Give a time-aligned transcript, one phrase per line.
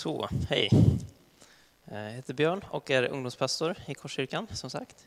[0.00, 0.68] Så, hej.
[1.86, 5.06] Eh, jag heter Björn och är ungdomspastor i Korskyrkan, som sagt.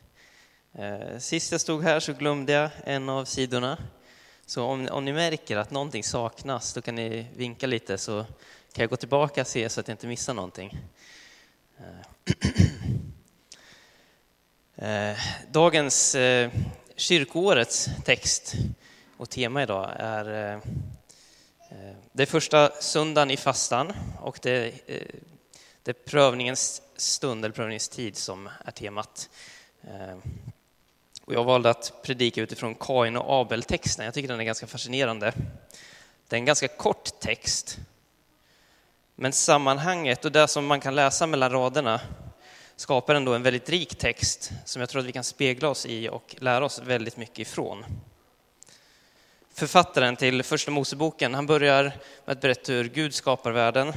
[0.72, 3.78] Eh, sist jag stod här så glömde jag en av sidorna.
[4.46, 8.22] Så om, om ni märker att någonting saknas, då kan ni vinka lite så
[8.72, 10.78] kan jag gå tillbaka och se så att jag inte missar någonting.
[14.76, 15.16] Eh,
[15.50, 16.16] dagens
[16.96, 18.54] kyrkoårets text
[19.16, 20.60] och tema idag är
[22.12, 25.02] det är första söndagen i fastan och det, eh,
[25.82, 29.30] det är prövningens stund, eller prövningens tid, som är temat.
[29.82, 30.16] Eh,
[31.24, 34.04] och jag valde att predika utifrån Kain och Abel-texten.
[34.04, 35.32] Jag tycker den är ganska fascinerande.
[36.28, 37.78] Det är en ganska kort text,
[39.14, 42.00] men sammanhanget och det som man kan läsa mellan raderna
[42.76, 46.08] skapar ändå en väldigt rik text som jag tror att vi kan spegla oss i
[46.08, 47.84] och lära oss väldigt mycket ifrån
[49.54, 51.82] författaren till Första Moseboken, han börjar
[52.24, 53.92] med att berätta hur Gud skapar världen.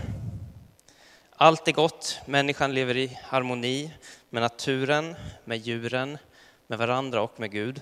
[1.36, 3.94] Allt är gott, människan lever i harmoni
[4.30, 6.18] med naturen, med djuren,
[6.68, 7.82] med varandra och med Gud.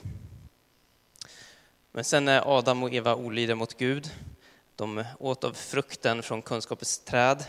[1.92, 4.12] Men sen är Adam och Eva olydiga mot Gud.
[4.76, 7.44] De åt av frukten från kunskapens träd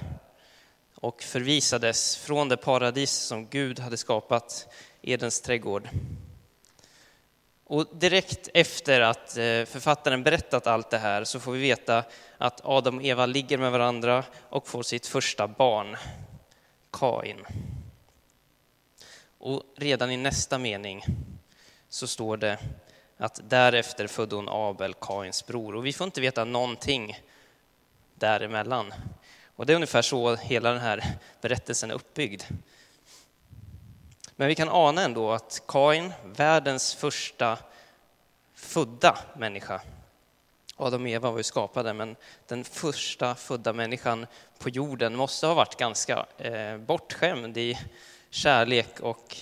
[0.95, 4.69] och förvisades från det paradis som Gud hade skapat,
[5.03, 5.89] Edens trädgård.
[7.69, 12.05] Och direkt efter att eh, författaren berättat allt det här så får vi veta
[12.39, 15.97] att Adam och Eva ligger med varandra och får sitt första barn,
[16.93, 17.47] Kain.
[19.39, 21.05] Och redan i nästa mening
[21.89, 22.59] så står det
[23.17, 25.75] att därefter födde hon Abel, Kains bror.
[25.75, 27.19] Och vi får inte veta någonting
[28.15, 28.95] däremellan.
[29.57, 31.05] Och det är ungefär så hela den här
[31.41, 32.43] berättelsen är uppbyggd.
[34.37, 37.59] Men vi kan ana ändå att Kain, världens första
[38.55, 39.81] födda människa,
[40.77, 44.27] Adam och Eva var ju skapade, men den första födda människan
[44.59, 47.79] på jorden måste ha varit ganska eh, bortskämd i
[48.31, 49.37] kärlek och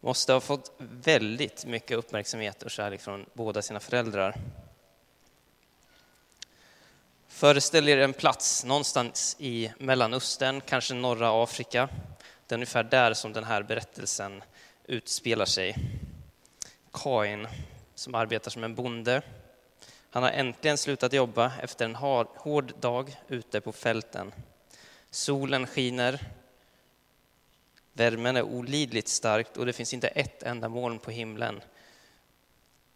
[0.00, 4.34] måste ha fått väldigt mycket uppmärksamhet och kärlek från båda sina föräldrar.
[7.28, 11.88] Föreställ er en plats någonstans i Mellanöstern, kanske norra Afrika,
[12.46, 14.42] det är ungefär där som den här berättelsen
[14.84, 15.76] utspelar sig.
[16.92, 17.48] Kain,
[17.94, 19.22] som arbetar som en bonde,
[20.10, 24.32] han har äntligen slutat jobba efter en hård dag ute på fälten.
[25.10, 26.20] Solen skiner,
[27.92, 31.60] värmen är olidligt stark och det finns inte ett enda moln på himlen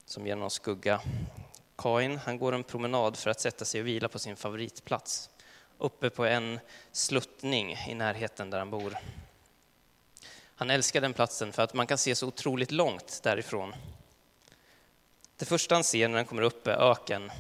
[0.04, 1.00] som ger någon skugga.
[1.76, 5.30] Kain, han går en promenad för att sätta sig och vila på sin favoritplats,
[5.78, 6.60] uppe på en
[6.92, 8.96] sluttning i närheten där han bor.
[10.60, 13.74] Han älskar den platsen för att man kan se så otroligt långt därifrån.
[15.36, 17.30] Det första han ser när han kommer upp är öken,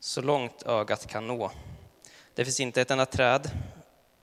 [0.00, 1.52] så långt ögat kan nå.
[2.34, 3.50] Det finns inte ett enda träd,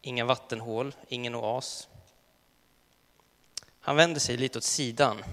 [0.01, 1.87] inga vattenhål, ingen oas.
[3.79, 5.23] Han vänder sig lite åt sidan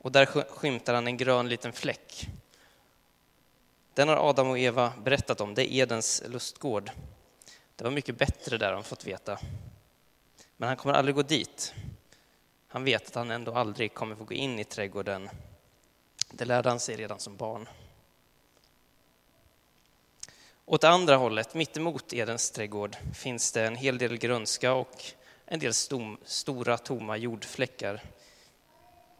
[0.00, 2.28] och där skymtar han en grön liten fläck.
[3.94, 6.90] Den har Adam och Eva berättat om, det är Edens lustgård.
[7.76, 9.38] Det var mycket bättre där, har de fått veta.
[10.60, 11.74] Men han kommer aldrig gå dit.
[12.68, 15.30] Han vet att han ändå aldrig kommer få gå in i trädgården.
[16.30, 17.68] Det lärde han sig redan som barn.
[20.64, 25.04] Åt andra hållet, mittemot Edens trädgård, finns det en hel del grönska och
[25.44, 28.02] en del stom, stora tomma jordfläckar.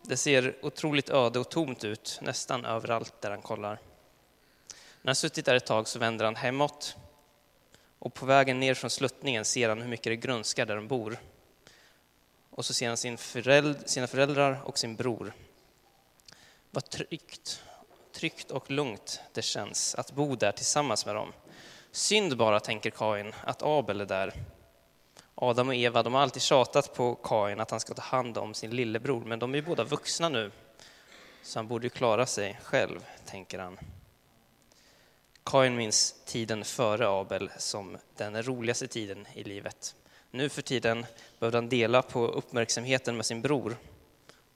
[0.03, 3.79] Det ser otroligt öde och tomt ut nästan överallt där han kollar.
[5.03, 6.97] När han suttit där ett tag så vänder han hemåt
[8.01, 11.19] och på vägen ner från sluttningen ser han hur mycket det grönskar där de bor.
[12.51, 15.33] Och så ser han sin föräld, sina föräldrar och sin bror.
[16.71, 17.63] Vad tryggt,
[18.13, 21.33] tryggt och lugnt det känns att bo där tillsammans med dem.
[21.91, 24.33] Synd bara, tänker Kain, att Abel är där.
[25.35, 28.55] Adam och Eva de har alltid tjatat på Kain att han ska ta hand om
[28.55, 30.51] sin lillebror, men de är ju båda vuxna nu,
[31.43, 33.79] så han borde ju klara sig själv, tänker han.
[35.51, 39.95] Kain minns tiden före Abel som den roligaste tiden i livet.
[40.31, 41.07] Nu för tiden
[41.39, 43.77] behövde han dela på uppmärksamheten med sin bror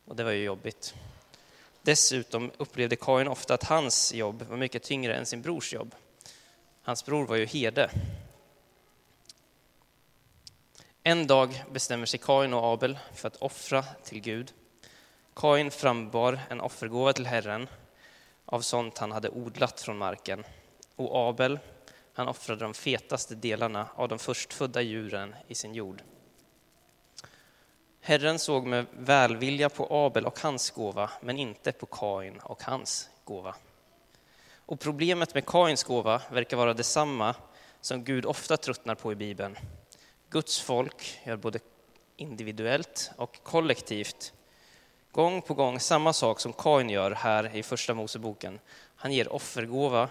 [0.05, 0.94] och det var ju jobbigt.
[1.82, 5.94] Dessutom upplevde Kain ofta att hans jobb var mycket tyngre än sin brors jobb.
[6.82, 7.91] Hans bror var ju herde.
[11.02, 14.52] En dag bestämmer sig Kain och Abel för att offra till Gud.
[15.37, 17.69] Kain frambar en offergåva till Herren
[18.44, 20.44] av sånt han hade odlat från marken
[20.96, 21.58] och Abel,
[22.12, 26.02] han offrade de fetaste delarna av de förstfödda djuren i sin jord.
[28.00, 33.11] Herren såg med välvilja på Abel och hans gåva, men inte på Kain och hans
[33.25, 33.55] gåva.
[34.67, 37.35] Och problemet med Kains gåva verkar vara detsamma
[37.81, 39.56] som Gud ofta tröttnar på i Bibeln.
[40.31, 41.58] Guds folk gör både
[42.17, 44.32] individuellt och kollektivt
[45.12, 48.61] gång på gång samma sak som Kain gör här i Första Moseboken.
[48.96, 50.08] Han ger offergåva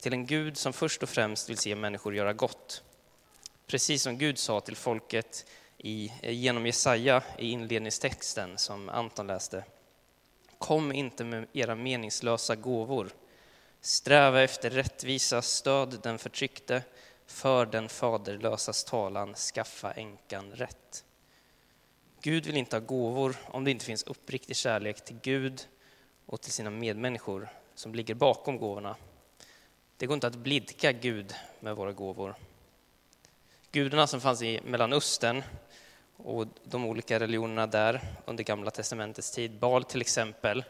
[0.00, 2.82] till en Gud som först och främst vill se människor göra gott.
[3.66, 5.46] Precis som Gud sa till folket
[5.78, 9.64] i, genom Jesaja i inledningstexten som Anton läste.
[10.58, 13.10] Kom inte med era meningslösa gåvor.
[13.80, 16.82] Sträva efter rättvisa, stöd den förtryckte,
[17.26, 21.04] för den faderlösas talan, skaffa änkan rätt.
[22.20, 25.66] Gud vill inte ha gåvor om det inte finns uppriktig kärlek till Gud
[26.26, 28.96] och till sina medmänniskor som ligger bakom gåvorna.
[29.98, 32.34] Det går inte att blidka Gud med våra gåvor.
[33.72, 35.42] Gudarna som fanns i Mellanöstern
[36.16, 40.64] och de olika religionerna där under Gamla testamentets tid, Baal till exempel,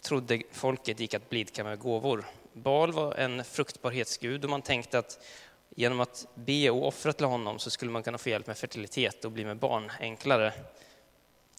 [0.00, 2.24] trodde folket gick att blidka med gåvor.
[2.52, 5.24] Baal var en fruktbarhetsgud och man tänkte att
[5.70, 9.24] genom att be och offra till honom så skulle man kunna få hjälp med fertilitet
[9.24, 10.52] och bli med barn enklare.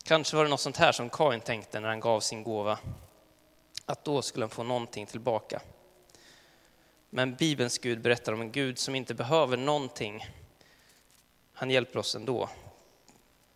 [0.03, 2.79] Kanske var det något sånt här som Kain tänkte när han gav sin gåva,
[3.85, 5.61] att då skulle han få någonting tillbaka.
[7.15, 10.27] Men Bibelns Gud berättar om en Gud som inte behöver någonting.
[11.53, 12.49] Han hjälper oss ändå.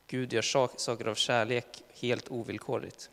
[0.07, 0.41] Gud gör
[0.77, 3.09] saker av kärlek helt ovillkorligt.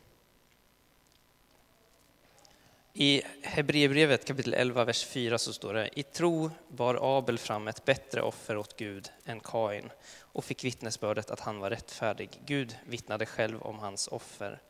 [2.92, 7.84] I Hebreerbrevet kapitel 11, vers 4 så står det, i tro bar Abel fram ett
[7.84, 12.30] bättre offer åt Gud än Kain och fick vittnesbördet att han var rättfärdig.
[12.46, 14.60] Gud vittnade själv om hans offer.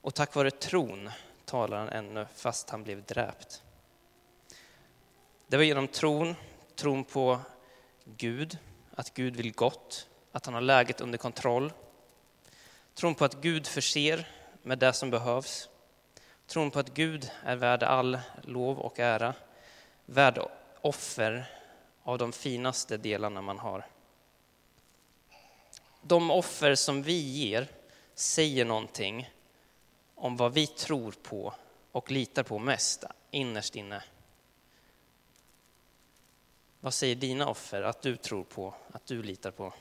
[0.00, 1.10] Och tack vare tron
[1.44, 3.62] talar han ännu fast han blev dräpt.
[5.52, 6.34] Det var genom tron,
[6.76, 7.40] tron på
[8.04, 8.58] Gud,
[8.94, 11.72] att Gud vill gott, att han har läget under kontroll.
[12.94, 14.28] Tron på att Gud förser
[14.62, 15.68] med det som behövs
[16.46, 19.34] Tron på att Gud är värd all lov och ära,
[20.06, 20.38] värd
[20.80, 21.50] offer
[22.02, 23.86] av de finaste delarna man har.
[26.02, 27.68] De offer som vi ger
[28.14, 29.30] säger någonting
[30.14, 31.54] om vad vi tror på
[31.92, 34.02] och litar på mest innerst inne.
[36.84, 39.72] Vad säger dina offer att du tror på, att du litar på?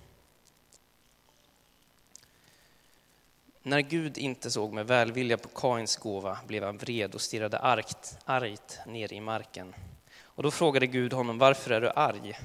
[3.61, 8.17] När Gud inte såg med välvilja på Kains gåva blev han vred och stirrade argt,
[8.25, 9.75] argt ner i marken.
[10.21, 12.39] Och då frågade Gud honom, varför är du arg?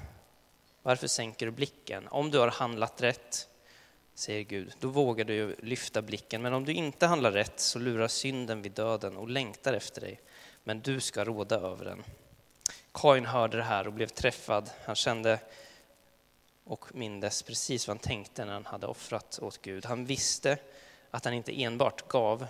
[0.82, 2.09] Varför sänker du blicken?
[2.09, 3.49] Om du har handlat rätt,
[4.14, 6.43] säger Gud, då vågar du lyfta blicken.
[6.43, 10.20] Men om du inte handlar rätt så lurar synden vid döden och längtar efter dig.
[10.64, 12.05] Men du ska råda över den.
[12.97, 14.71] Kain hörde det här och blev träffad.
[14.85, 15.41] Han kände
[16.65, 19.87] och mindes precis vad han tänkte när han hade offrat åt Gud.
[19.87, 20.59] Han visste
[21.11, 22.47] att han inte enbart gav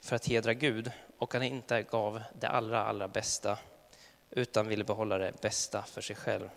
[0.00, 3.58] för att hedra Gud och han inte gav det allra, allra bästa
[4.30, 6.50] utan ville behålla det bästa för sig själv.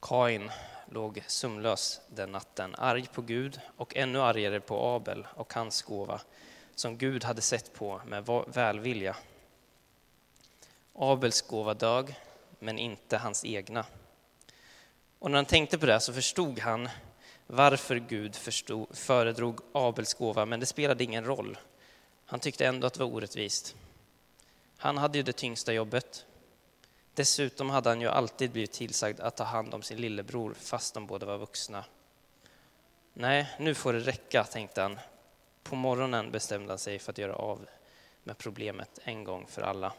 [0.00, 0.50] Kain
[0.90, 6.20] låg sömnlös den natten, arg på Gud och ännu argare på Abel och hans gåva
[6.74, 9.16] som Gud hade sett på med välvilja.
[10.98, 12.14] Abels gåva dög,
[12.58, 13.86] men inte hans egna.
[15.18, 16.88] Och när han tänkte på det så förstod han
[17.46, 21.58] varför Gud förstod, föredrog Abels gåva, men det spelade ingen roll.
[22.26, 23.74] Han tyckte ändå att det var orättvist.
[24.76, 26.26] Han hade ju det tyngsta jobbet.
[27.14, 31.06] Dessutom hade han ju alltid blivit tillsagd att ta hand om sin lillebror fast de
[31.06, 31.84] båda var vuxna.
[33.12, 34.98] Nej, nu får det räcka, tänkte han.
[35.62, 37.66] På morgonen bestämde han sig för att göra av
[38.22, 39.92] med problemet en gång för alla.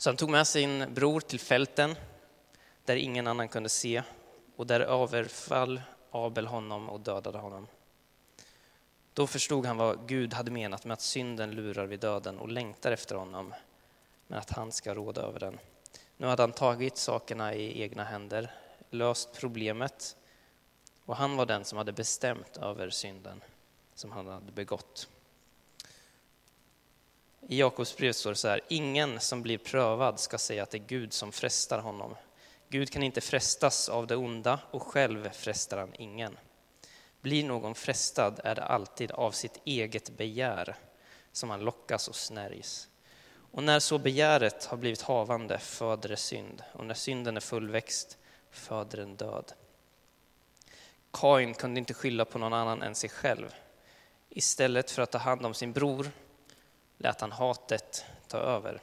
[0.00, 1.94] Så han tog med sin bror till fälten
[2.84, 4.02] där ingen annan kunde se
[4.56, 7.66] och där överfall Abel honom och dödade honom.
[9.12, 12.92] Då förstod han vad Gud hade menat med att synden lurar vid döden och längtar
[12.92, 13.54] efter honom,
[14.26, 15.58] men att han ska råda över den.
[16.16, 18.54] Nu hade han tagit sakerna i egna händer,
[18.90, 20.16] löst problemet
[21.04, 23.40] och han var den som hade bestämt över synden
[23.94, 25.08] som han hade begått.
[27.48, 30.78] I Jakobs brev står det så här, ingen som blir prövad ska säga att det
[30.78, 32.14] är Gud som frestar honom,
[32.72, 36.38] Gud kan inte frestas av det onda och själv frestar han ingen.
[37.20, 40.76] Blir någon frestad är det alltid av sitt eget begär
[41.32, 42.88] som han lockas och snärjs.
[43.52, 48.18] Och när så begäret har blivit havande föder det synd, och när synden är fullväxt
[48.50, 49.52] föder den död.
[51.12, 53.54] Kain kunde inte skylla på någon annan än sig själv.
[54.28, 56.10] Istället för att ta hand om sin bror
[57.00, 58.80] lät han hatet ta över.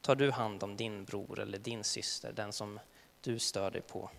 [0.00, 2.80] Tar du hand om din bror eller din syster, den som
[3.20, 4.10] du stör dig på.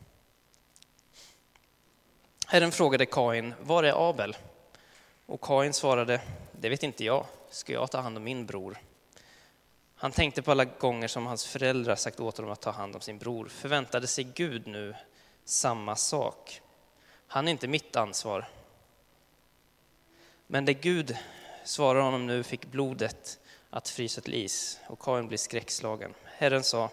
[2.48, 4.38] Herren frågade Kain, var är Abel?
[5.26, 8.78] Och Kain svarade, det vet inte jag, ska jag ta hand om min bror?
[9.96, 13.02] Han tänkte på alla gånger som hans föräldrar sagt åt honom att ta hand om
[13.02, 13.48] sin bror.
[13.48, 14.96] Förväntade sig Gud nu
[15.46, 16.62] samma sak?
[17.28, 18.48] Han är inte mitt ansvar.
[20.48, 21.18] Men det Gud
[21.64, 23.40] svarar honom nu fick blodet
[23.70, 26.14] att frysa till is och Kain blir skräckslagen.
[26.26, 26.90] Herren sa,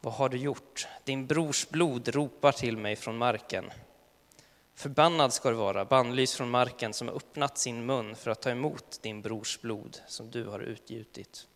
[0.00, 0.88] vad har du gjort?
[1.04, 3.70] Din brors blod ropar till mig från marken.
[4.74, 8.50] Förbannad ska du vara, bannlys från marken som har öppnat sin mun för att ta
[8.50, 11.46] emot din brors blod som du har utgjutit.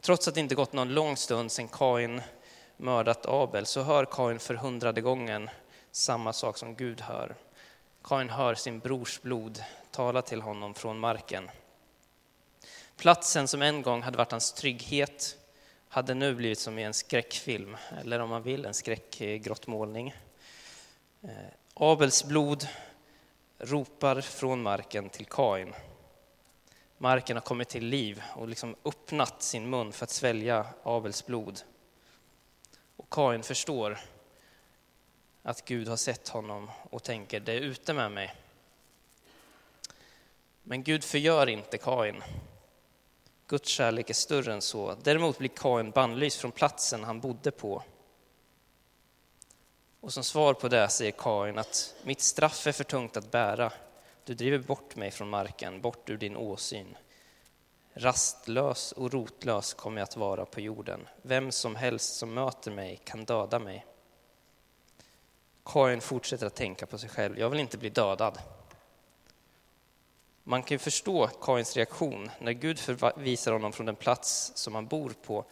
[0.00, 2.22] Trots att det inte gått någon lång stund sedan Kain
[2.76, 5.50] mördat Abel så hör Kain för hundrade gången
[5.90, 7.34] samma sak som Gud hör.
[8.04, 9.64] Kain hör sin brors blod
[10.00, 11.50] tala till honom från marken.
[12.96, 15.36] Platsen som en gång hade varit hans trygghet
[15.88, 20.14] hade nu blivit som i en skräckfilm, eller om man vill en skräckgrottmålning.
[21.22, 21.30] Eh,
[21.74, 22.68] Abels blod
[23.58, 25.74] ropar från marken till Kain.
[26.98, 31.60] Marken har kommit till liv och liksom öppnat sin mun för att svälja Abels blod.
[32.96, 33.98] Och Kain förstår
[35.42, 38.34] att Gud har sett honom och tänker, det är ute med mig.
[40.70, 42.22] Men Gud förgör inte Kain.
[43.46, 44.94] Guds kärlek är större än så.
[45.02, 47.82] Däremot blir Kain bannlyst från platsen han bodde på.
[50.00, 53.72] Och som svar på det säger Kain att mitt straff är för tungt att bära.
[54.24, 56.96] Du driver bort mig från marken, bort ur din åsyn.
[57.94, 61.08] Rastlös och rotlös kommer jag att vara på jorden.
[61.22, 63.86] Vem som helst som möter mig kan döda mig.
[65.64, 67.38] Kain fortsätter att tänka på sig själv.
[67.38, 68.38] Jag vill inte bli dödad.
[70.50, 74.86] Man kan ju förstå Kains reaktion när Gud förvisar honom från den plats som han
[74.86, 75.44] bor på.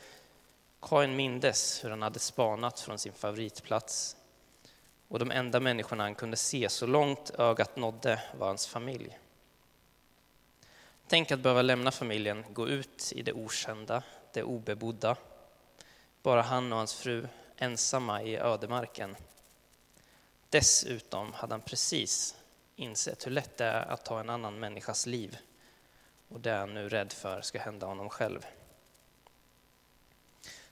[0.83, 4.17] Kain mindes hur han hade spanat från sin favoritplats
[5.09, 9.19] och de enda människorna han kunde se så långt ögat nådde var hans familj.
[11.07, 14.03] Tänk att behöva lämna familjen, gå ut i det okända,
[14.33, 15.17] det obebodda.
[16.23, 19.17] Bara han och hans fru ensamma i ödemarken.
[20.51, 22.35] Dessutom hade han precis
[22.79, 25.39] insett hur lätt det är att ta en annan människas liv
[26.29, 28.47] och det är han nu rädd för ska hända honom själv.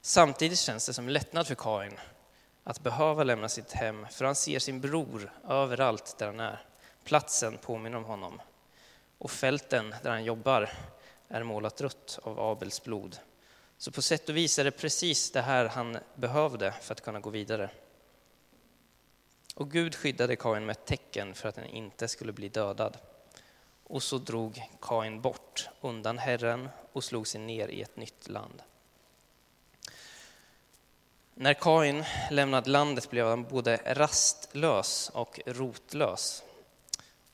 [0.01, 1.99] Samtidigt känns det som lättnad för Kain
[2.65, 6.65] att behöva lämna sitt hem, för han ser sin bror överallt där han är.
[7.05, 8.41] Platsen påminner om honom.
[9.19, 10.73] Och fälten där han jobbar
[11.29, 13.19] är målat rött av Abels blod.
[13.79, 17.21] Så på sätt och vis är det precis det här han behövde för att kunna
[17.21, 17.71] gå vidare.
[19.57, 22.99] Och Gud skyddade Kain med ett tecken för att han inte skulle bli dödad.
[23.85, 28.63] Och så drog Kain bort undan Herren och slog sig ner i ett nytt land.
[31.35, 36.43] När Kain lämnade landet blev han både rastlös och rotlös.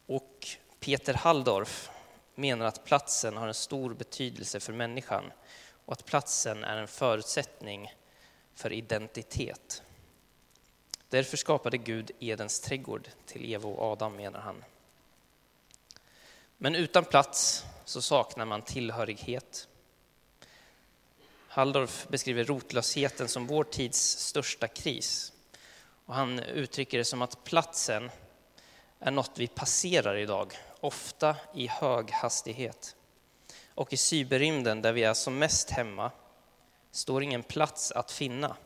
[0.06, 0.46] Och
[0.80, 1.90] Peter Halldorf
[2.34, 5.32] menar att platsen har en stor betydelse för människan
[5.84, 7.94] och att platsen är en förutsättning
[8.54, 9.82] för identitet.
[11.12, 14.64] Därför skapade Gud Edens trädgård till Eva och Adam, menar han.
[16.58, 19.68] Men utan plats så saknar man tillhörighet.
[21.48, 25.32] Halldorf beskriver rotlösheten som vår tids största kris.
[26.06, 28.10] Och han uttrycker det som att platsen
[28.98, 32.96] är något vi passerar idag, ofta i hög hastighet.
[33.74, 36.10] Och i cyberrymden, där vi är som mest hemma,
[36.90, 38.56] står ingen plats att finna.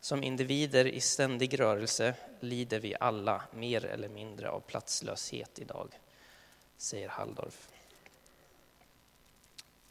[0.00, 6.00] Som individer i ständig rörelse lider vi alla mer eller mindre av platslöshet idag,
[6.76, 7.68] säger Halldorf.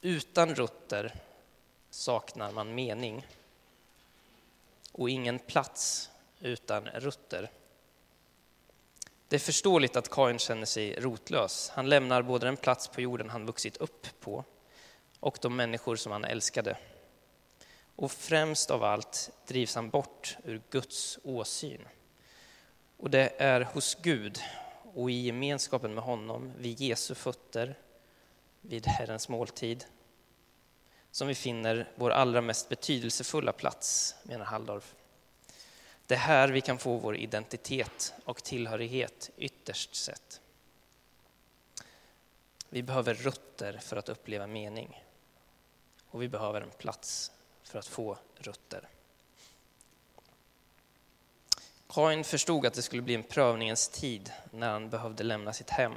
[0.02, 1.16] Utan rutter
[1.90, 3.28] saknar man mening
[4.92, 7.52] och ingen plats utan rutter.
[9.28, 11.70] Det är förståeligt att Kain känner sig rotlös.
[11.70, 14.44] Han lämnar både den plats på jorden han vuxit upp på
[15.20, 16.78] och de människor som han älskade.
[18.00, 21.88] Och främst av allt drivs han bort ur Guds åsyn.
[22.98, 24.40] Och det är hos Gud
[24.94, 27.76] och i gemenskapen med honom, vid Jesu fötter,
[28.62, 29.86] vid Herrens måltid,
[31.12, 34.96] som vi finner vår allra mest betydelsefulla plats, menar Halldorf.
[36.08, 40.42] Det är här vi kan få vår identitet och tillhörighet ytterst sett.
[42.70, 45.04] Vi behöver rötter för att uppleva mening
[46.10, 47.32] och vi behöver en plats
[47.70, 48.88] för att få rötter.
[51.88, 55.94] Kain förstod att det skulle bli en prövningens tid när han behövde lämna sitt hem.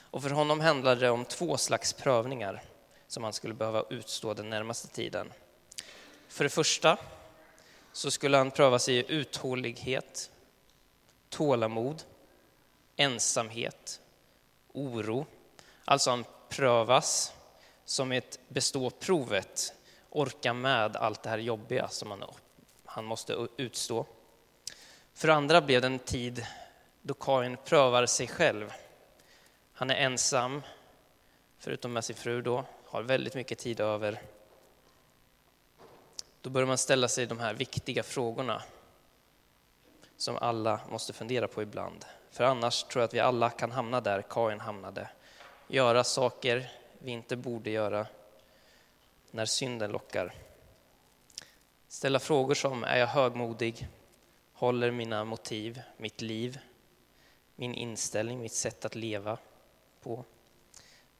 [0.00, 2.62] Och för honom handlade det om två slags prövningar
[3.08, 5.32] som han skulle behöva utstå den närmaste tiden.
[6.28, 6.98] För det första
[7.92, 10.30] så skulle han pröva sig i uthållighet,
[11.28, 12.02] tålamod,
[12.96, 14.00] ensamhet,
[14.72, 15.26] oro.
[15.84, 17.32] Alltså han prövas
[17.84, 19.74] som ett bestå provet,
[20.10, 22.24] orka med allt det här jobbiga som han,
[22.84, 24.06] han måste utstå.
[25.14, 26.46] För andra blev det en tid
[27.02, 28.72] då Kain prövar sig själv.
[29.72, 30.62] Han är ensam,
[31.58, 34.22] förutom med sin fru då, har väldigt mycket tid över.
[36.40, 38.62] Då börjar man ställa sig de här viktiga frågorna
[40.16, 42.04] som alla måste fundera på ibland.
[42.30, 45.08] För annars tror jag att vi alla kan hamna där Kain hamnade.
[45.68, 48.06] Göra saker vi inte borde göra
[49.30, 50.34] när synden lockar.
[51.88, 53.88] Ställa frågor som, är jag högmodig?
[54.52, 56.58] Håller mina motiv, mitt liv,
[57.56, 59.38] min inställning, mitt sätt att leva
[60.02, 60.24] på?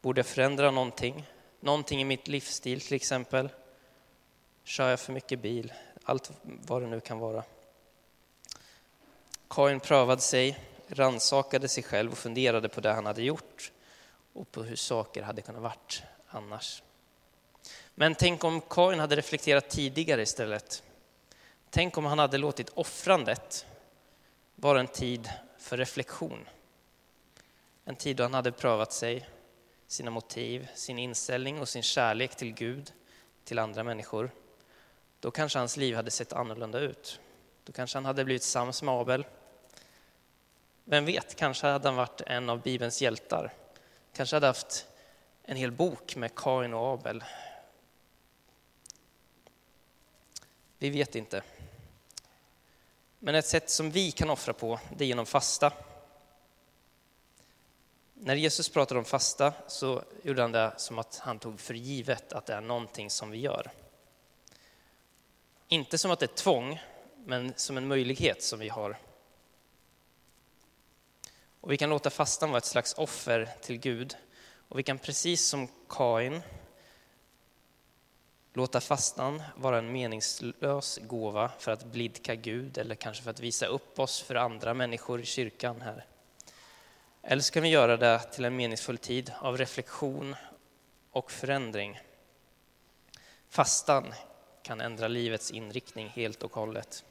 [0.00, 1.26] Borde jag förändra någonting?
[1.60, 3.48] Någonting i mitt livsstil till exempel?
[4.64, 5.72] Kör jag för mycket bil?
[6.04, 7.44] Allt vad det nu kan vara.
[9.48, 13.72] Kain prövade sig, ransakade sig själv och funderade på det han hade gjort
[14.32, 16.82] och på hur saker hade kunnat varit annars.
[17.94, 20.82] Men tänk om Kain hade reflekterat tidigare istället.
[21.70, 23.66] Tänk om han hade låtit offrandet
[24.56, 26.48] vara en tid för reflektion.
[27.84, 29.28] En tid då han hade prövat sig,
[29.86, 32.92] sina motiv, sin inställning och sin kärlek till Gud,
[33.44, 34.30] till andra människor.
[35.20, 37.20] Då kanske hans liv hade sett annorlunda ut.
[37.64, 39.24] Då kanske han hade blivit sams med Abel.
[40.84, 43.52] Vem vet, kanske hade han varit en av Bibelns hjältar.
[44.12, 44.86] Kanske hade haft
[45.42, 47.24] en hel bok med Kain och Abel.
[50.82, 51.42] Vi vet inte.
[53.18, 55.72] Men ett sätt som vi kan offra på, det är genom fasta.
[58.14, 62.32] När Jesus pratade om fasta så gjorde han det som att han tog för givet
[62.32, 63.70] att det är någonting som vi gör.
[65.68, 66.80] Inte som att det är tvång,
[67.24, 68.98] men som en möjlighet som vi har.
[71.60, 74.16] Och vi kan låta fastan vara ett slags offer till Gud.
[74.68, 76.42] Och vi kan precis som Kain
[78.60, 83.66] låta fastan vara en meningslös gåva för att blidka Gud eller kanske för att visa
[83.66, 86.06] upp oss för andra människor i kyrkan här.
[87.22, 90.36] Eller ska vi göra det till en meningsfull tid av reflektion
[91.10, 92.00] och förändring.
[93.48, 94.14] Fastan
[94.62, 97.04] kan ändra livets inriktning helt och hållet.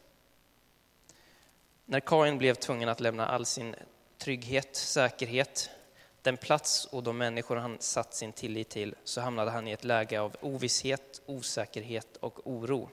[1.85, 3.75] När Kain blev tvungen att lämna all sin
[4.17, 5.69] trygghet, säkerhet,
[6.29, 9.83] den plats och de människor han satt sin tillit till, så hamnade han i ett
[9.83, 12.89] läge av ovisshet, osäkerhet och oro.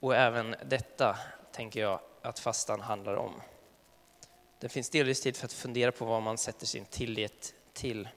[0.00, 1.18] Och även detta
[1.52, 3.42] tänker jag att fastan handlar om.
[4.58, 8.08] Det finns delvis tid för att fundera på vad man sätter sin tillit till.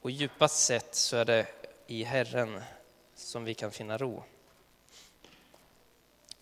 [0.00, 1.46] Och djupast sett så är det
[1.86, 2.62] i Herren
[3.14, 4.22] som vi kan finna ro.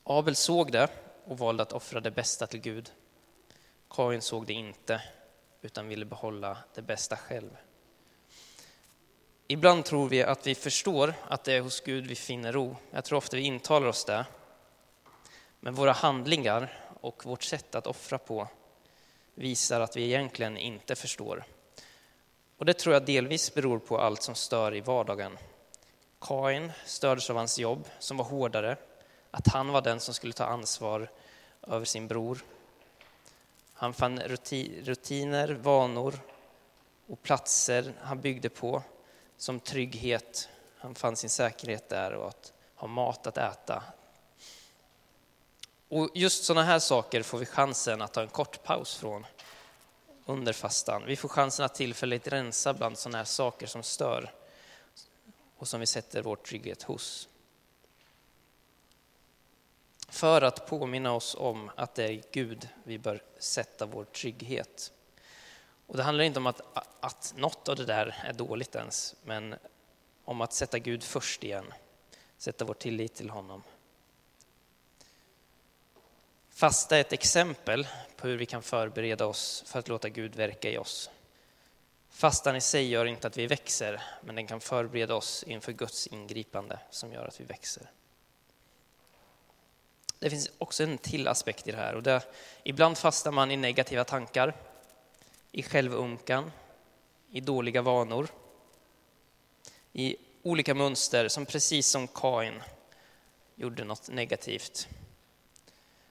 [0.05, 0.89] Abel såg det
[1.25, 2.93] och valde att offra det bästa till Gud.
[3.91, 5.03] Kain såg det inte,
[5.63, 7.57] utan ville behålla det bästa själv.
[9.47, 12.77] Ibland tror vi att vi förstår att det är hos Gud vi finner ro.
[12.91, 14.27] Jag tror ofta vi intalar oss det.
[15.61, 18.49] Men våra handlingar och vårt sätt att offra på
[19.35, 21.45] visar att vi egentligen inte förstår.
[22.57, 25.39] Och det tror jag delvis beror på allt som stör i vardagen.
[26.21, 28.77] Kain stördes av hans jobb som var hårdare,
[29.31, 31.11] att han var den som skulle ta ansvar
[31.63, 32.45] över sin bror.
[33.83, 34.21] Han fann
[34.83, 36.21] rutiner, vanor
[37.07, 38.83] och platser han byggde på
[39.37, 40.49] som trygghet.
[40.79, 43.83] Han fann sin säkerhet där och att ha mat att äta.
[45.89, 49.27] Och just sådana här saker får vi chansen att ta en kort paus från
[50.27, 51.03] under fastan.
[51.07, 54.33] Vi får chansen att tillfälligt rensa bland sådana här saker som stör
[55.57, 57.29] och som vi sätter vår trygghet hos
[60.13, 64.93] för att påminna oss om att det är Gud vi bör sätta vår trygghet.
[65.87, 66.61] Och det handlar inte om att,
[67.01, 69.55] att något av det där är dåligt ens, men
[70.25, 71.73] om att sätta Gud först igen,
[72.39, 73.63] sätta vår tillit till honom.
[76.51, 80.71] Fasta är ett exempel på hur vi kan förbereda oss för att låta Gud verka
[80.71, 81.11] i oss.
[82.11, 86.07] Fastan i sig gör inte att vi växer, men den kan förbereda oss inför Guds
[86.07, 87.91] ingripande som gör att vi växer.
[90.23, 91.95] Det finns också en till aspekt i det här.
[91.95, 92.23] Och det,
[92.63, 94.55] ibland fastnar man i negativa tankar,
[95.53, 96.53] i självunkan,
[97.31, 98.29] i dåliga vanor,
[99.93, 102.63] i olika mönster som precis som Kain
[103.55, 104.89] gjorde något negativt.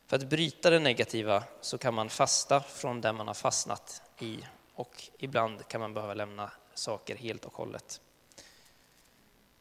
[0.08, 4.40] För att bryta det negativa så kan man fasta från det man har fastnat i
[4.74, 8.02] och ibland kan man behöva lämna saker helt och hållet.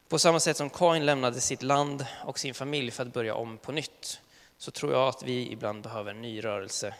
[0.08, 3.58] På samma sätt som Kain lämnade sitt land och sin familj för att börja om
[3.58, 4.20] på nytt
[4.61, 6.94] så tror jag att vi ibland behöver en ny rörelse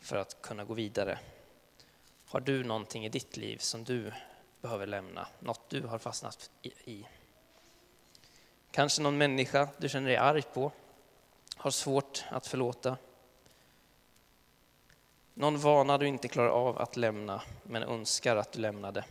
[0.00, 1.18] för att kunna gå vidare.
[2.26, 4.12] Har du någonting i ditt liv som du
[4.60, 7.06] behöver lämna, något du har fastnat i.
[8.70, 10.72] Kanske någon människa du känner dig arg på,
[11.56, 12.96] har svårt att förlåta.
[15.34, 19.04] Någon vana du inte klarar av att lämna, men önskar att du lämnade.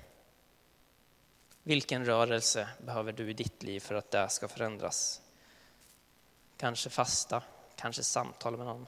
[1.64, 5.22] Vilken rörelse behöver du i ditt liv för att det ska förändras?
[6.58, 7.44] Kanske fasta,
[7.76, 8.88] kanske samtal med någon.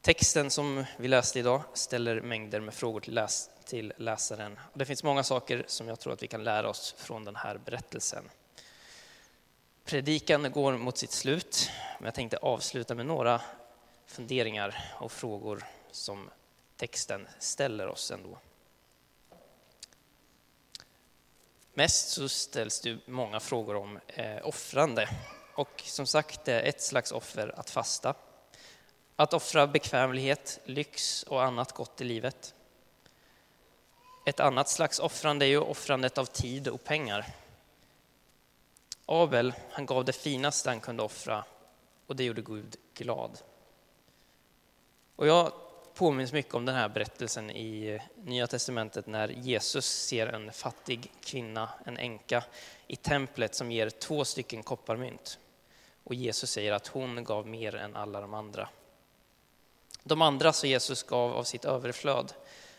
[0.00, 4.58] Texten som vi läste idag ställer mängder med frågor till, läs till läsaren.
[4.74, 7.58] Det finns många saker som jag tror att vi kan lära oss från den här
[7.58, 8.30] berättelsen.
[9.84, 13.40] Predikan går mot sitt slut, men jag tänkte avsluta med några
[14.06, 16.30] funderingar och frågor som
[16.76, 18.38] texten ställer oss ändå.
[21.76, 25.08] Mest så ställs det många frågor om eh, offrande.
[25.54, 28.14] Och som sagt, det är ett slags offer att fasta.
[29.16, 32.54] Att offra bekvämlighet, lyx och annat gott i livet.
[34.26, 37.26] Ett annat slags offrande är ju offrandet av tid och pengar.
[39.06, 41.44] Abel, han gav det finaste han kunde offra
[42.06, 43.38] och det gjorde Gud glad.
[45.16, 45.52] Och jag
[45.94, 51.12] påminns mycket om den här berättelsen i eh, Nya Testamentet när Jesus ser en fattig
[51.24, 52.44] kvinna, en änka,
[52.86, 55.38] i templet som ger två stycken kopparmynt.
[56.04, 58.68] Och Jesus säger att hon gav mer än alla de andra.
[60.02, 62.32] De andra så Jesus gav av sitt överflöd,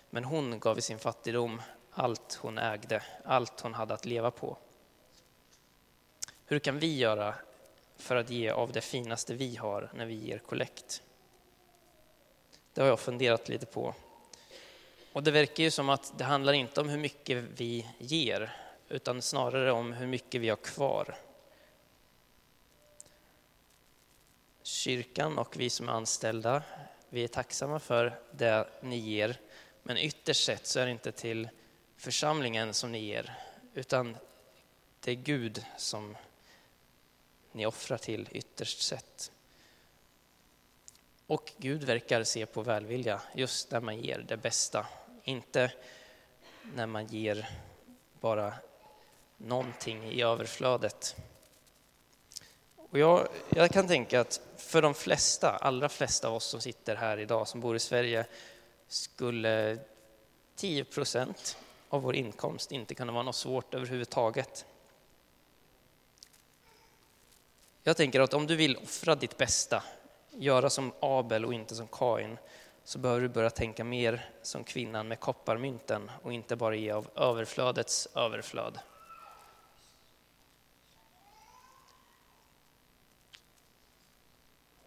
[0.10, 4.58] men hon gav i sin fattigdom allt hon ägde, allt hon hade att leva på.
[6.45, 7.36] Hur kan vi göra
[7.97, 11.01] för att ge av det finaste vi har när vi ger kollekt?
[12.75, 13.95] Det har jag funderat lite på.
[15.13, 18.55] Och det verkar ju som att det handlar inte om hur mycket vi ger,
[18.89, 21.17] utan snarare om hur mycket vi har kvar.
[24.63, 26.63] Kyrkan och vi som är anställda,
[27.09, 29.39] vi är tacksamma för det ni ger,
[29.83, 31.49] men ytterst sett så är det inte till
[31.97, 33.33] församlingen som ni ger,
[33.73, 34.17] utan
[34.99, 36.17] det är Gud som
[37.51, 39.31] ni offrar till ytterst sett.
[41.27, 44.88] Och Gud verkar se på välvilja just när man ger det bästa,
[45.23, 45.71] inte
[46.73, 47.49] när man ger
[48.19, 48.53] bara
[49.38, 51.15] någonting i överflödet.
[52.75, 56.95] Och jag, jag, kan tänka att för de flesta, allra flesta av oss som sitter
[56.95, 58.25] här idag, som bor i Sverige,
[58.88, 59.77] skulle
[60.55, 61.57] 10 procent
[61.89, 64.65] av vår inkomst inte kunna vara något svårt överhuvudtaget.
[67.83, 69.83] Jag tänker att om du vill offra ditt bästa,
[70.37, 72.37] göra som Abel och inte som Kain,
[72.83, 77.09] så behöver du börja tänka mer som kvinnan med kopparmynten och inte bara ge av
[77.15, 78.79] överflödets överflöd.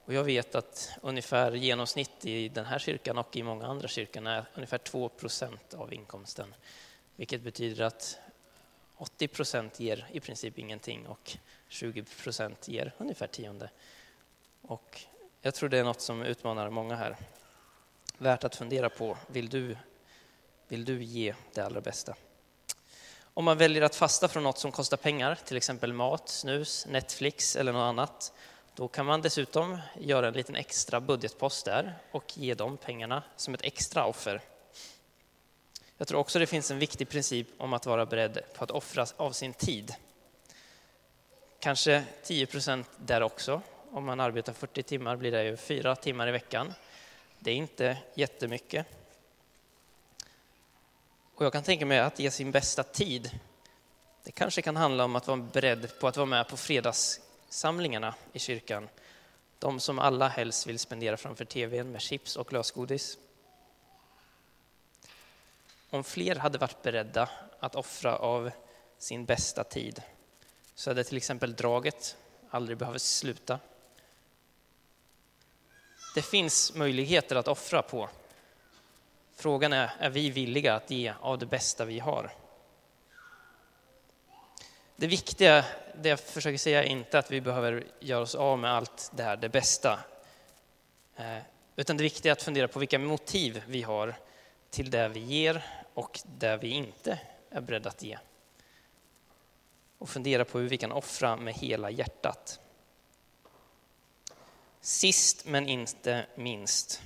[0.04, 4.26] Och jag vet att ungefär genomsnitt i den här kyrkan och i många andra kyrkan
[4.26, 6.54] är ungefär 2 procent av inkomsten.
[7.16, 8.18] Vilket betyder att
[8.96, 11.37] 80 procent ger i princip ingenting och
[11.68, 13.70] 20 procent ger ungefär tionde.
[14.62, 15.00] Och
[15.42, 17.16] jag tror det är något som utmanar många här.
[18.18, 19.16] Värt att fundera på.
[19.27, 19.77] Vill du,
[20.68, 22.14] vill du ge det allra bästa?
[23.35, 27.57] Om man väljer att fasta från något som kostar pengar, till exempel mat, snus, Netflix
[27.57, 28.33] eller något annat,
[28.74, 33.55] då kan man dessutom göra en liten extra budgetpost där och ge de pengarna som
[33.55, 34.40] ett extra offer.
[35.96, 39.07] Jag tror också det finns en viktig princip om att vara beredd på att offra
[39.16, 39.94] av sin tid.
[41.61, 43.62] Kanske 10 procent där också.
[43.90, 46.74] Om man arbetar 40 timmar blir det ju fyra timmar i veckan.
[47.38, 48.87] Det är inte jättemycket.
[51.35, 53.40] Och jag kan tänka mig att ge sin bästa tid,
[54.24, 58.38] det kanske kan handla om att vara beredd på att vara med på fredagssamlingarna i
[58.38, 58.88] kyrkan.
[59.59, 63.18] De som alla helst vill spendera framför tvn med chips och lösgodis.
[65.90, 67.29] Om fler hade varit beredda
[67.61, 68.51] att offra av
[68.98, 70.03] sin bästa tid
[70.74, 72.16] så hade till exempel draget
[72.51, 73.59] aldrig behövt sluta.
[76.18, 78.09] Det finns möjligheter att offra på.
[79.37, 82.33] Frågan är, är vi villiga att ge av det bästa vi har?
[84.96, 88.72] Det viktiga, det jag försöker säga, är inte att vi behöver göra oss av med
[88.72, 89.98] allt det här, det bästa.
[91.16, 91.38] Eh,
[91.76, 94.14] utan det viktiga är att fundera på vilka motiv vi har
[94.70, 97.18] till det vi ger och det vi inte
[97.50, 98.18] är beredda att ge.
[99.98, 102.61] Och fundera på hur vi kan offra med hela hjärtat.
[104.81, 107.03] Sist men inte minst,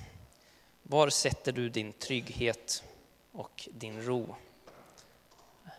[0.83, 2.83] var sätter du din trygghet
[3.31, 4.35] och din ro?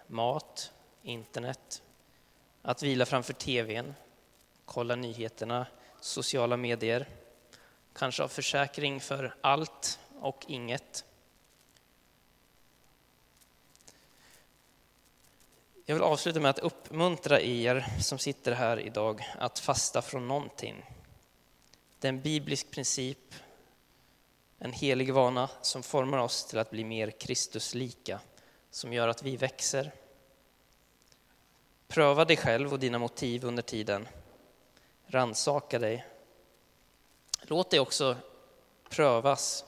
[0.06, 1.82] Mat, internet,
[2.62, 3.94] att vila framför tvn,
[4.64, 5.66] kolla nyheterna,
[6.00, 7.08] sociala medier,
[7.92, 11.04] kanske av försäkring för allt och inget.
[15.86, 20.84] Jag vill avsluta med att uppmuntra er som sitter här idag att fasta från någonting.
[22.04, 23.34] Det är en biblisk princip,
[24.58, 28.20] en helig vana som formar oss till att bli mer Kristuslika,
[28.70, 29.92] som gör att vi växer.
[31.88, 34.08] Pröva dig själv och dina motiv under tiden.
[35.06, 36.06] Ransaka dig.
[37.42, 38.16] Låt dig också
[38.88, 39.64] prövas,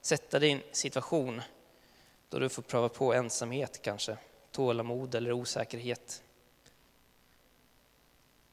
[0.00, 1.42] sätta dig i en situation
[2.28, 4.16] då du får pröva på ensamhet kanske,
[4.50, 6.22] tålamod eller osäkerhet.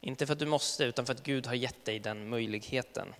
[0.01, 3.15] Inte för att du måste, utan för att Gud har gett dig den möjligheten.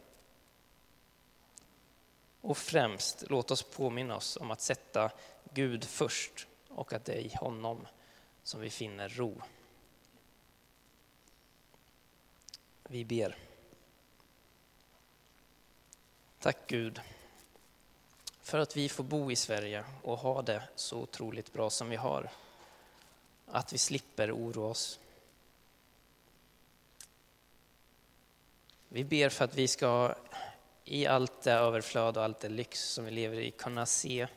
[2.45, 5.12] Och främst, låt oss påminna oss om att sätta
[5.53, 7.88] Gud först och att det är i honom
[8.43, 9.41] som vi finner ro.
[12.84, 13.38] Vi ber.
[16.39, 17.01] Tack Gud
[18.41, 21.95] för att vi får bo i Sverige och ha det så otroligt bra som vi
[21.95, 22.31] har.
[23.45, 24.99] Att vi slipper oroa oss.
[28.89, 30.15] Vi ber för att vi ska
[30.86, 34.28] i allt det överflöd och allt det lyx som vi lever i kunna se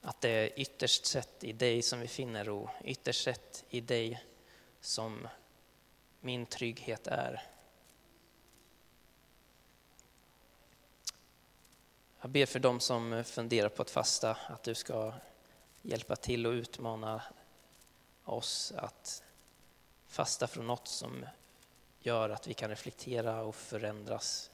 [0.00, 4.24] att det är ytterst sett i dig som vi finner ro, ytterst sett i dig
[4.80, 5.28] som
[6.20, 7.42] min trygghet är.
[12.20, 15.12] Jag ber för dem som funderar på att fasta, att du ska
[15.82, 17.22] hjälpa till och utmana
[18.24, 19.22] oss att
[20.06, 21.26] fasta från något som
[22.00, 24.50] gör att vi kan reflektera och förändras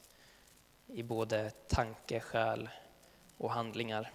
[0.92, 2.68] i både tanke, själ
[3.36, 4.12] och handlingar.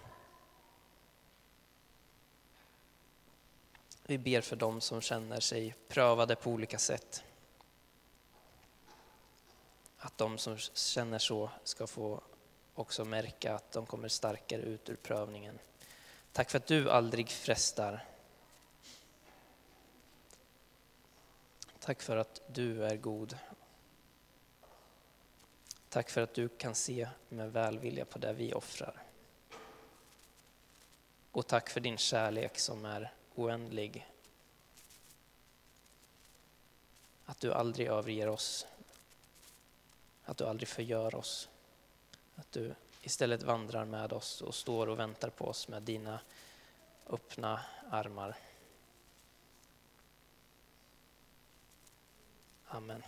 [4.02, 7.24] Vi ber för dem som känner sig prövade på olika sätt.
[9.98, 12.20] Att de som känner så ska få
[12.74, 15.58] också märka att de kommer starkare ut ur prövningen.
[16.32, 18.04] Tack för att du aldrig frestar.
[21.80, 23.38] Tack för att du är god.
[25.96, 29.02] Tack för att du kan se med välvilja på det vi offrar.
[31.30, 34.06] Och tack för din kärlek som är oändlig.
[37.24, 38.66] Att du aldrig överger oss.
[40.24, 41.48] Att du aldrig förgör oss.
[42.34, 46.20] Att du istället vandrar med oss och står och väntar på oss med dina
[47.06, 48.36] öppna armar.
[52.66, 53.02] Amen.